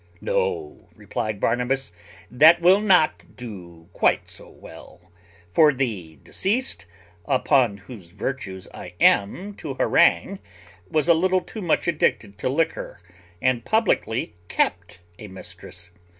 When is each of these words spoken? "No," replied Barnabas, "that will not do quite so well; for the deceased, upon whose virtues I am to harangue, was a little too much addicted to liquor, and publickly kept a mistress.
"No," 0.19 0.89
replied 0.95 1.39
Barnabas, 1.39 1.91
"that 2.31 2.59
will 2.59 2.79
not 2.81 3.35
do 3.35 3.87
quite 3.93 4.29
so 4.31 4.49
well; 4.49 5.11
for 5.53 5.71
the 5.71 6.15
deceased, 6.23 6.87
upon 7.27 7.77
whose 7.77 8.09
virtues 8.09 8.67
I 8.73 8.95
am 8.99 9.53
to 9.57 9.75
harangue, 9.75 10.39
was 10.89 11.07
a 11.07 11.13
little 11.13 11.41
too 11.41 11.61
much 11.61 11.87
addicted 11.87 12.39
to 12.39 12.49
liquor, 12.49 12.99
and 13.43 13.63
publickly 13.63 14.33
kept 14.47 15.01
a 15.19 15.27
mistress. 15.27 15.91